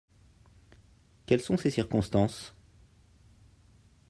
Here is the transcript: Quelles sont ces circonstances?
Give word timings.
Quelles 1.27 1.41
sont 1.43 1.57
ces 1.57 1.69
circonstances? 1.69 2.55